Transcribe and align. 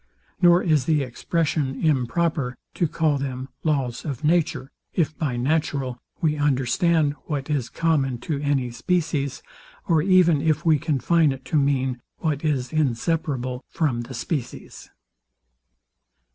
Nor 0.41 0.63
is 0.63 0.85
the 0.85 1.03
expression 1.03 1.79
improper 1.79 2.57
to 2.73 2.87
call 2.87 3.19
them 3.19 3.49
Laws 3.63 4.03
of 4.03 4.23
Nature; 4.23 4.71
if 4.95 5.15
by 5.15 5.37
natural 5.37 5.99
we 6.21 6.37
understand 6.37 7.13
what 7.27 7.51
is 7.51 7.69
common 7.69 8.17
to 8.21 8.39
any 8.41 8.71
species, 8.71 9.43
or 9.87 10.01
even 10.01 10.41
if 10.41 10.65
we 10.65 10.79
confine 10.79 11.31
it 11.31 11.45
to 11.45 11.55
mean 11.55 12.01
what 12.17 12.43
is 12.43 12.73
inseparable 12.73 13.63
from 13.69 14.01
the 14.01 14.15
species. 14.15 14.89